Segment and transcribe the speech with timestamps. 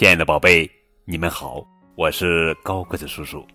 [0.00, 0.66] 亲爱的宝贝，
[1.04, 1.62] 你们好，
[1.94, 3.46] 我是高个子叔叔。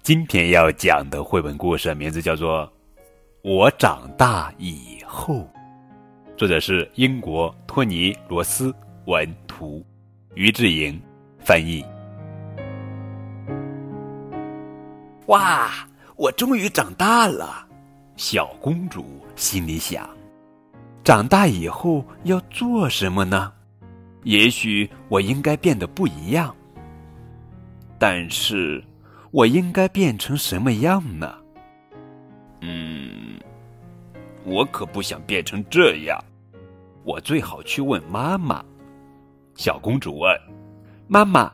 [0.00, 2.64] 今天要讲的绘本故事名字叫做
[3.42, 5.34] 《我长大以后》，
[6.36, 8.72] 作者是英国托尼·罗斯
[9.06, 9.84] 文图，
[10.36, 11.02] 于志莹
[11.40, 11.84] 翻译。
[15.26, 15.68] 哇，
[16.14, 17.66] 我终于长大了！
[18.16, 19.04] 小公主
[19.34, 20.08] 心里想：
[21.02, 23.52] 长大以后要做什么呢？
[24.24, 26.54] 也许我应该变得不一样，
[27.98, 28.82] 但是
[29.30, 31.34] 我应该变成什么样呢？
[32.60, 33.40] 嗯，
[34.44, 36.18] 我可不想变成这样。
[37.04, 38.62] 我最好去问妈妈。
[39.54, 40.30] 小公主问
[41.08, 41.50] ：“妈妈，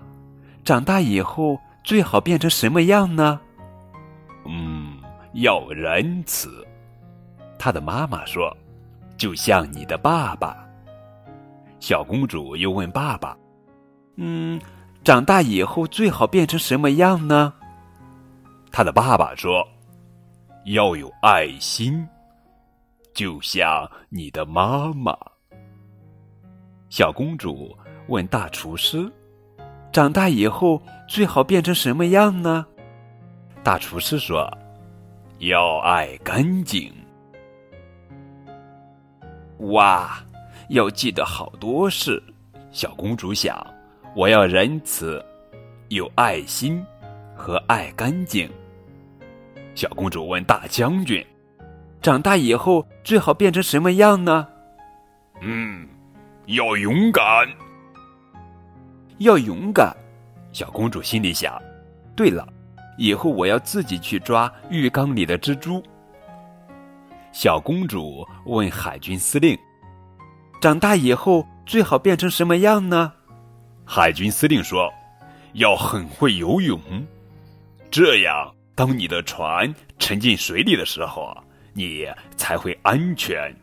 [0.65, 3.41] 长大以后最好变成什么样呢？”
[4.47, 4.99] 嗯，
[5.35, 6.67] 要仁慈。
[7.59, 8.55] 她的妈妈说
[9.17, 10.57] ：“就像你的爸爸。”
[11.87, 13.37] 小公主又问爸爸
[14.17, 14.59] ：“嗯，
[15.05, 17.53] 长大以后最好变成什么样呢？”
[18.73, 19.63] 她的爸爸说
[20.65, 22.09] ：“要有爱心，
[23.13, 25.15] 就像你的妈妈。”
[26.89, 27.77] 小公主
[28.09, 29.07] 问大厨师
[29.93, 32.65] ：“长大以后最好变成什么样呢？”
[33.63, 34.51] 大厨师说
[35.41, 36.91] ：“要爱干净。”
[39.69, 40.25] 哇！
[40.69, 42.23] 要记得好多事，
[42.71, 43.65] 小公主想，
[44.17, 45.25] 我要仁慈，
[45.89, 46.85] 有爱心
[47.35, 48.51] 和爱干净。
[49.75, 51.25] 小公主问大将军
[52.01, 54.47] ：“长大以后最好变成什么样呢？”
[55.43, 55.87] 嗯，
[56.47, 57.47] 要勇敢，
[59.19, 59.95] 要勇敢。
[60.53, 61.61] 小公主心里想
[62.17, 62.49] ：“对了，
[62.97, 65.83] 以后我要自己去抓浴缸里的蜘蛛。”
[67.33, 69.59] 小公主问海军司令。
[70.65, 73.13] 长大以后最好变成什么样呢？
[73.85, 74.91] 海军司令说
[75.53, 76.81] ：“要很会游泳，
[77.91, 81.37] 这样当你的船沉进水里的时候，
[81.75, 82.07] 你
[82.39, 83.55] 才会安全。”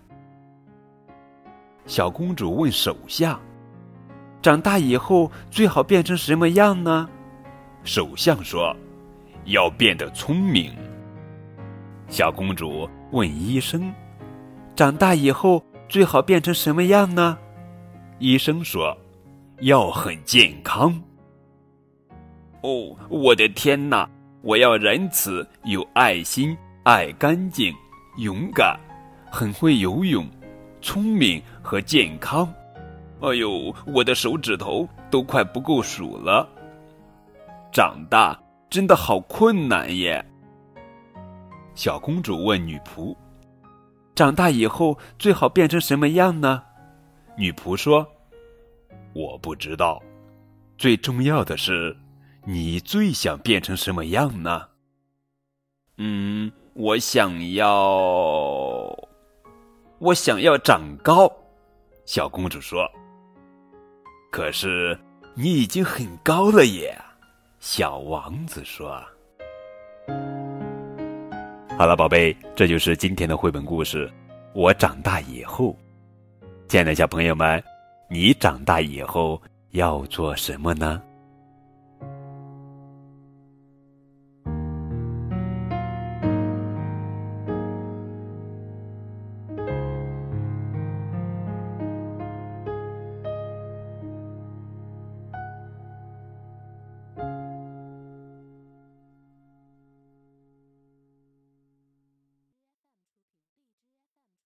[1.88, 3.42] 小公主问首相
[4.40, 7.10] ：“长大以后最好变成什么样呢？”
[7.84, 8.78] 首相说
[9.46, 10.72] ：“要变得聪明。”
[12.10, 13.92] 小公主问医生
[14.78, 17.38] ：“长大以后？”最好变成什么样呢？
[18.18, 18.98] 医生说
[19.60, 20.90] ：“要很健康。”
[22.64, 24.10] 哦，我的天哪！
[24.42, 27.76] 我要仁慈、有爱心、爱干净、
[28.20, 28.80] 勇敢、
[29.30, 30.26] 很会游泳、
[30.82, 32.48] 聪明和健康。
[33.20, 36.48] 哎呦，我的手指头都快不够数了。
[37.70, 40.26] 长大真的好困难耶！
[41.76, 43.14] 小公主问女仆。
[44.22, 46.62] 长大以后最好变成什么样呢？
[47.36, 48.08] 女仆说
[49.16, 50.00] ：“我不知道。
[50.78, 51.98] 最重要的是，
[52.46, 54.68] 你最想变成什么样呢？”
[55.98, 57.68] 嗯，我想要，
[59.98, 61.28] 我想要长高。
[62.06, 62.88] 小公主说
[64.32, 64.96] ：“可是
[65.34, 66.96] 你已经很高了耶。”
[67.60, 69.04] 小王子说。
[71.82, 74.08] 好了，宝贝，这就是今天的绘本故事。
[74.54, 75.76] 我长大以后，
[76.68, 77.60] 亲爱的小朋友们，
[78.08, 81.02] 你长大以后要做什么呢？